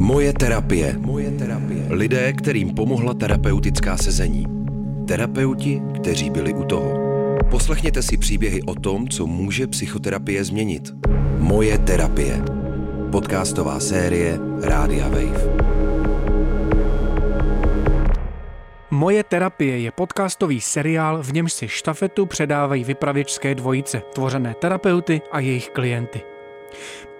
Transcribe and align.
Moje 0.00 0.32
terapie. 0.32 0.96
Moje 0.98 1.30
terapie. 1.30 1.84
Lidé, 1.92 2.32
kterým 2.32 2.74
pomohla 2.74 3.14
terapeutická 3.14 3.96
sezení. 3.96 4.46
Terapeuti, 5.08 5.82
kteří 5.94 6.30
byli 6.30 6.54
u 6.54 6.64
toho. 6.64 7.00
Poslechněte 7.50 8.02
si 8.02 8.16
příběhy 8.16 8.62
o 8.62 8.74
tom, 8.74 9.08
co 9.08 9.26
může 9.26 9.66
psychoterapie 9.66 10.44
změnit. 10.44 10.92
Moje 11.38 11.78
terapie. 11.78 12.42
Podcastová 13.12 13.80
série 13.80 14.38
Rádia 14.62 15.08
Wave. 15.08 15.44
Moje 18.90 19.24
terapie 19.24 19.78
je 19.78 19.90
podcastový 19.90 20.60
seriál, 20.60 21.22
v 21.22 21.32
němž 21.32 21.52
si 21.52 21.68
štafetu 21.68 22.26
předávají 22.26 22.84
vypravěčské 22.84 23.54
dvojice, 23.54 24.02
tvořené 24.14 24.54
terapeuty 24.54 25.20
a 25.32 25.40
jejich 25.40 25.68
klienty. 25.70 26.20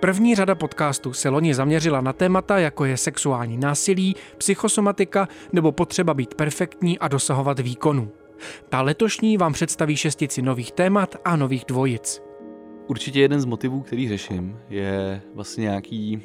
První 0.00 0.34
řada 0.34 0.54
podcastů 0.54 1.12
se 1.12 1.28
loni 1.28 1.54
zaměřila 1.54 2.00
na 2.00 2.12
témata, 2.12 2.58
jako 2.58 2.84
je 2.84 2.96
sexuální 2.96 3.56
násilí, 3.56 4.16
psychosomatika 4.38 5.28
nebo 5.52 5.72
potřeba 5.72 6.14
být 6.14 6.34
perfektní 6.34 6.98
a 6.98 7.08
dosahovat 7.08 7.60
výkonů. 7.60 8.08
Ta 8.68 8.82
letošní 8.82 9.36
vám 9.36 9.52
představí 9.52 9.96
šestici 9.96 10.42
nových 10.42 10.72
témat 10.72 11.16
a 11.24 11.36
nových 11.36 11.64
dvojic. 11.68 12.22
Určitě 12.86 13.20
jeden 13.20 13.40
z 13.40 13.44
motivů, 13.44 13.80
který 13.80 14.08
řeším, 14.08 14.56
je 14.68 15.22
vlastně 15.34 15.62
nějaký, 15.62 16.22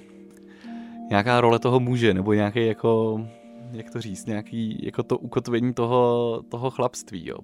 nějaká 1.10 1.42
role 1.42 1.60
toho 1.60 1.80
muže, 1.80 2.14
nebo 2.14 2.34
nějaký 2.34 2.66
jako, 2.66 3.22
jak 3.72 3.90
to 3.90 4.02
říct, 4.02 4.26
nějaký 4.26 4.86
jako 4.86 5.04
to 5.04 5.18
ukotvení 5.18 5.74
toho, 5.74 6.42
toho 6.50 6.70
chlapství, 6.70 7.28
jo. 7.28 7.38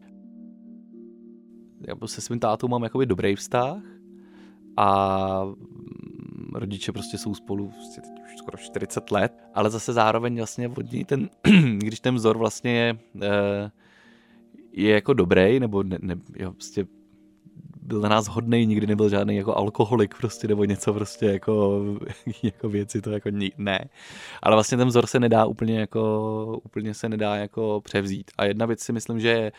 Já 1.87 2.07
se 2.07 2.21
svým 2.21 2.39
tátou 2.39 2.67
mám 2.67 2.83
jakoby 2.83 3.05
dobrý 3.05 3.35
vztah 3.35 3.77
a 4.77 5.45
rodiče 6.53 6.91
prostě 6.91 7.17
jsou 7.17 7.35
spolu 7.35 7.69
prostě 7.69 8.01
teď 8.01 8.11
už 8.25 8.37
skoro 8.37 8.57
40 8.57 9.11
let, 9.11 9.43
ale 9.53 9.69
zase 9.69 9.93
zároveň 9.93 10.37
vlastně 10.37 10.69
od 10.69 10.91
něj 10.91 11.05
ten, 11.05 11.29
když 11.77 11.99
ten 11.99 12.15
vzor 12.15 12.37
vlastně 12.37 12.71
je, 12.71 12.97
eh, 13.21 13.71
je 14.71 14.93
jako 14.93 15.13
dobrý, 15.13 15.59
nebo 15.59 15.83
ne, 15.83 15.97
ne, 16.01 16.15
jo, 16.39 16.51
prostě 16.51 16.85
byl 17.81 18.01
na 18.01 18.09
nás 18.09 18.27
hodný, 18.27 18.65
nikdy 18.65 18.87
nebyl 18.87 19.09
žádný 19.09 19.35
jako 19.35 19.55
alkoholik 19.55 20.15
prostě, 20.17 20.47
nebo 20.47 20.65
něco 20.65 20.93
prostě 20.93 21.25
jako, 21.25 21.83
jako 22.43 22.69
věci, 22.69 23.01
to 23.01 23.11
jako 23.11 23.29
ne. 23.57 23.89
Ale 24.41 24.55
vlastně 24.55 24.77
ten 24.77 24.87
vzor 24.87 25.07
se 25.07 25.19
nedá 25.19 25.45
úplně 25.45 25.79
jako, 25.79 26.61
úplně 26.63 26.93
se 26.93 27.09
nedá 27.09 27.35
jako 27.35 27.81
převzít. 27.83 28.31
A 28.37 28.45
jedna 28.45 28.65
věc 28.65 28.79
si 28.81 28.93
myslím, 28.93 29.19
že 29.19 29.27
je 29.27 29.51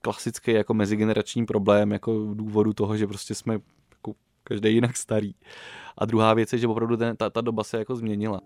klasický 0.00 0.52
jako 0.52 0.74
mezigenerační 0.74 1.46
problém, 1.46 1.92
jako 1.92 2.34
důvodu 2.34 2.72
toho, 2.72 2.96
že 2.96 3.06
prostě 3.06 3.34
jsme 3.34 3.58
každý 4.48 4.74
jinak 4.74 4.96
starý. 4.96 5.34
A 5.98 6.04
druhá 6.04 6.34
věc 6.34 6.52
je, 6.52 6.58
že 6.58 6.66
opravdu 6.66 6.96
ten, 6.96 7.16
ta, 7.16 7.30
ta 7.30 7.40
doba 7.40 7.64
se 7.64 7.78
jako 7.78 7.96
změnila. 7.96 8.40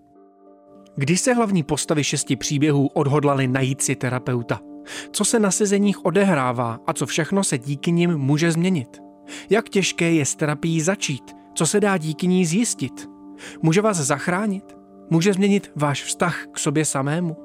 Kdy 0.97 1.17
se 1.17 1.34
hlavní 1.34 1.62
postavy 1.62 2.05
šesti 2.05 2.36
příběhů 2.36 2.86
odhodlali 2.86 3.48
najít 3.48 3.83
si 3.83 3.97
terapeuta? 3.97 4.61
Co 5.12 5.25
se 5.25 5.41
na 5.41 5.50
sezeních 5.50 6.05
odehrává 6.05 6.78
a 6.86 6.92
co 6.92 7.06
všechno 7.06 7.44
se 7.44 7.59
díky 7.59 7.92
nim 7.92 8.17
může 8.19 8.53
změnit? 8.53 9.03
Jak 9.50 9.69
těžké 9.69 10.12
je 10.12 10.27
s 10.27 10.34
terapií 10.34 10.81
začít? 10.81 11.33
Co 11.55 11.67
se 11.67 11.81
dá 11.81 11.97
díky 11.97 12.27
ní 12.27 12.47
zjistit? 12.47 13.09
Může 13.62 13.81
vás 13.81 13.97
zachránit? 13.97 14.77
Může 15.11 15.33
změnit 15.33 15.72
váš 15.77 16.05
vztah 16.05 16.47
k 16.53 16.59
sobě 16.59 16.84
samému? 16.84 17.37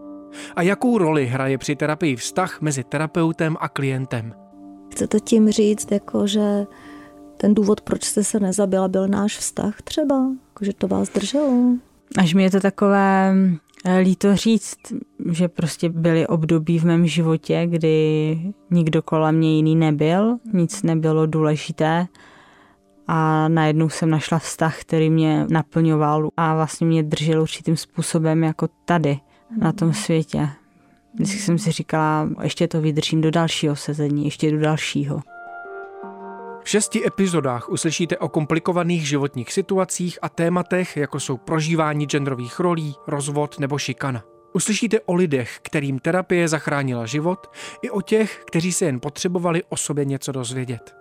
A 0.55 0.61
jakou 0.61 0.97
roli 0.97 1.25
hraje 1.25 1.58
při 1.58 1.75
terapii 1.75 2.16
vztah 2.16 2.61
mezi 2.61 2.83
terapeutem 2.83 3.58
a 3.59 3.69
klientem? 3.69 4.33
Chcete 4.92 5.19
tím 5.19 5.52
říct, 5.52 5.92
jako 5.92 6.27
že 6.27 6.66
ten 7.38 7.53
důvod, 7.53 7.81
proč 7.81 8.03
jste 8.03 8.23
se 8.23 8.39
nezabila, 8.39 8.88
byl 8.88 9.07
náš 9.07 9.38
vztah 9.38 9.81
třeba? 9.81 10.16
Jako, 10.47 10.66
že 10.66 10.73
to 10.73 10.88
vás 10.88 11.09
drželo? 11.09 11.53
Až 12.17 12.33
mi 12.33 12.43
je 12.43 12.52
to 12.52 12.59
takové 12.59 13.33
eh, 13.85 13.97
líto 13.97 14.35
říct, 14.35 14.77
že 15.31 15.47
prostě 15.47 15.89
byly 15.89 16.27
období 16.27 16.80
v 16.80 16.83
mém 16.83 17.08
životě, 17.08 17.67
kdy 17.67 18.39
nikdo 18.71 19.02
kolem 19.02 19.35
mě 19.35 19.55
jiný 19.55 19.75
nebyl, 19.75 20.37
nic 20.53 20.83
nebylo 20.83 21.26
důležité 21.26 22.08
a 23.08 23.47
najednou 23.47 23.89
jsem 23.89 24.09
našla 24.09 24.39
vztah, 24.39 24.81
který 24.81 25.09
mě 25.09 25.45
naplňoval 25.49 26.30
a 26.37 26.55
vlastně 26.55 26.87
mě 26.87 27.03
držel 27.03 27.42
určitým 27.42 27.77
způsobem 27.77 28.43
jako 28.43 28.67
tady, 28.86 29.20
na 29.58 29.71
tom 29.71 29.93
světě. 29.93 30.49
Vždycky 31.14 31.39
jsem 31.39 31.58
si 31.58 31.71
říkala, 31.71 32.30
ještě 32.43 32.67
to 32.67 32.81
vydržím 32.81 33.21
do 33.21 33.31
dalšího 33.31 33.76
sezení, 33.76 34.26
ještě 34.26 34.52
do 34.52 34.59
dalšího. 34.59 35.21
V 36.67 36.70
šesti 36.70 37.08
epizodách 37.08 37.70
uslyšíte 37.70 38.17
o 38.17 38.30
komplikovaných 38.30 39.08
životních 39.08 39.54
situacích 39.54 40.20
a 40.22 40.30
tématech, 40.30 40.98
jako 40.98 41.20
jsou 41.20 41.38
prožívání 41.38 42.05
genderových 42.05 42.60
rolí, 42.60 42.95
rozvod 43.08 43.60
nebo 43.60 43.78
šikana. 43.78 44.23
Uslyšíte 44.54 45.00
o 45.00 45.14
lidech, 45.14 45.60
kterým 45.61 46.00
terapie 46.00 46.48
zachránila 46.48 47.06
život, 47.06 47.48
i 47.82 47.89
o 47.89 48.02
těch, 48.02 48.44
kteří 48.48 48.73
se 48.73 48.86
jen 48.86 49.00
potřebovali 49.00 49.64
o 49.70 49.77
sobě 49.77 50.06
něco 50.06 50.32
dozvědět. 50.32 50.95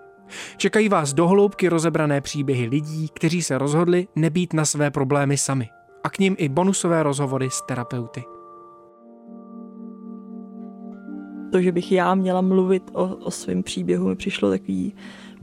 Čekají 0.56 0.88
vás 0.88 1.12
dohloubky 1.12 1.68
rozebrané 1.68 2.20
příběhy 2.20 2.66
lidí, 2.66 3.08
kteří 3.08 3.42
se 3.42 3.58
rozhodli 3.58 4.08
nebýt 4.16 4.52
na 4.52 4.64
své 4.64 4.90
problémy 4.90 5.36
sami. 5.36 5.68
A 6.04 6.10
k 6.10 6.18
ním 6.18 6.36
i 6.38 6.48
bonusové 6.48 7.02
rozhovory 7.02 7.50
s 7.50 7.62
terapeuty. 7.68 8.35
To, 11.52 11.62
že 11.62 11.72
bych 11.72 11.92
já 11.92 12.14
měla 12.14 12.40
mluvit 12.40 12.82
o, 12.92 13.16
o 13.16 13.30
svém 13.30 13.62
příběhu, 13.62 14.08
mi 14.08 14.16
přišlo 14.16 14.50
takový 14.50 14.94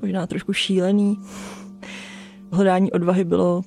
možná 0.01 0.27
trošku 0.27 0.53
šílený. 0.53 1.19
Hledání 2.51 2.91
odvahy 2.91 3.23
bylo, 3.23 3.61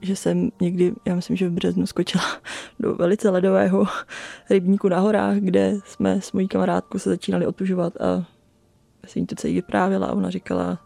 že 0.00 0.16
jsem 0.16 0.50
někdy, 0.60 0.94
já 1.06 1.14
myslím, 1.14 1.36
že 1.36 1.48
v 1.48 1.52
březnu 1.52 1.86
skočila 1.86 2.24
do 2.80 2.94
velice 2.94 3.30
ledového 3.30 3.86
rybníku 4.50 4.88
na 4.88 4.98
horách, 4.98 5.36
kde 5.36 5.78
jsme 5.84 6.20
s 6.20 6.32
mojí 6.32 6.48
kamarádkou 6.48 6.98
se 6.98 7.10
začínali 7.10 7.46
otužovat 7.46 8.00
a 8.00 8.26
já 9.02 9.08
jsem 9.08 9.20
jí 9.20 9.26
to 9.26 9.34
celý 9.34 9.54
vyprávěla 9.54 10.06
a 10.06 10.12
ona 10.12 10.30
říkala, 10.30 10.78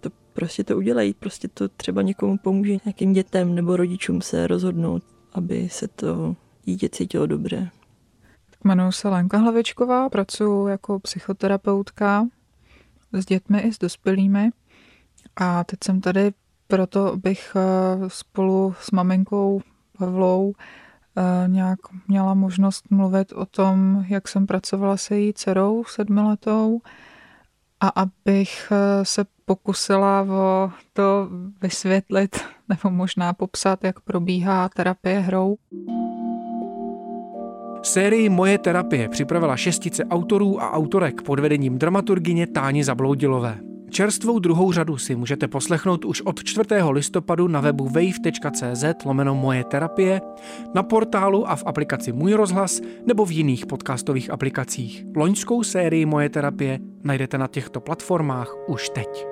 to 0.00 0.10
prostě 0.32 0.64
to 0.64 0.76
udělej, 0.76 1.14
prostě 1.14 1.48
to 1.48 1.68
třeba 1.68 2.02
někomu 2.02 2.38
pomůže 2.38 2.76
nějakým 2.84 3.12
dětem 3.12 3.54
nebo 3.54 3.76
rodičům 3.76 4.20
se 4.20 4.46
rozhodnout, 4.46 5.02
aby 5.32 5.68
se 5.68 5.88
to 5.88 6.36
dítě 6.64 6.88
cítilo 6.88 7.26
dobře. 7.26 7.70
Jmenuji 8.64 8.92
se 8.92 9.08
Lenka 9.08 9.38
Hlavičková, 9.38 10.08
pracuji 10.08 10.68
jako 10.68 11.00
psychoterapeutka 11.00 12.26
s 13.12 13.26
dětmi 13.26 13.60
i 13.60 13.72
s 13.72 13.78
dospělými. 13.78 14.50
A 15.36 15.64
teď 15.64 15.78
jsem 15.84 16.00
tady 16.00 16.32
proto, 16.66 17.16
bych 17.16 17.56
eh, 17.56 17.60
spolu 18.08 18.74
s 18.80 18.90
maminkou 18.90 19.60
Pavlou 19.98 20.52
eh, 21.16 21.48
nějak 21.48 21.78
měla 22.08 22.34
možnost 22.34 22.90
mluvit 22.90 23.32
o 23.32 23.46
tom, 23.46 24.04
jak 24.08 24.28
jsem 24.28 24.46
pracovala 24.46 24.96
se 24.96 25.16
její 25.16 25.32
dcerou 25.32 25.84
sedmiletou 25.84 26.80
a 27.80 27.88
abych 27.88 28.72
eh, 28.72 29.04
se 29.04 29.24
pokusila 29.44 30.22
o 30.22 30.72
to 30.92 31.28
vysvětlit 31.62 32.36
nebo 32.68 32.90
možná 32.90 33.32
popsat, 33.32 33.84
jak 33.84 34.00
probíhá 34.00 34.68
terapie 34.68 35.20
hrou. 35.20 35.56
Sérii 37.82 38.28
Moje 38.28 38.58
terapie 38.58 39.08
připravila 39.08 39.56
šestice 39.56 40.04
autorů 40.04 40.62
a 40.62 40.72
autorek 40.72 41.22
pod 41.22 41.40
vedením 41.40 41.78
dramaturgině 41.78 42.46
Táni 42.46 42.84
Zabloudilové. 42.84 43.58
Čerstvou 43.90 44.38
druhou 44.38 44.72
řadu 44.72 44.98
si 44.98 45.16
můžete 45.16 45.48
poslechnout 45.48 46.04
už 46.04 46.20
od 46.20 46.44
4. 46.44 46.68
listopadu 46.90 47.48
na 47.48 47.60
webu 47.60 47.88
wave.cz 47.88 48.84
lomeno 49.04 49.34
Moje 49.34 49.64
terapie, 49.64 50.20
na 50.74 50.82
portálu 50.82 51.50
a 51.50 51.56
v 51.56 51.62
aplikaci 51.66 52.12
Můj 52.12 52.32
rozhlas 52.32 52.80
nebo 53.06 53.24
v 53.24 53.30
jiných 53.30 53.66
podcastových 53.66 54.30
aplikacích. 54.30 55.04
Loňskou 55.16 55.62
sérii 55.62 56.06
Moje 56.06 56.28
terapie 56.28 56.78
najdete 57.04 57.38
na 57.38 57.46
těchto 57.46 57.80
platformách 57.80 58.54
už 58.68 58.88
teď. 58.88 59.26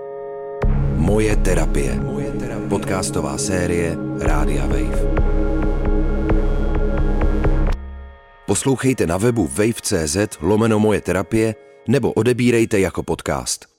Moje 0.97 1.37
terapie. 1.37 2.01
Moje 2.01 2.31
terapie. 2.31 2.69
Podcastová 2.69 3.39
série 3.39 3.97
Rádia 4.19 4.67
Wave. 4.67 5.48
Poslouchejte 8.49 9.07
na 9.07 9.17
webu 9.17 9.47
wave.cz 9.47 10.17
lomeno 10.41 10.79
moje 10.79 11.01
terapie 11.01 11.55
nebo 11.89 12.13
odebírejte 12.13 12.81
jako 12.81 13.03
podcast. 13.03 13.78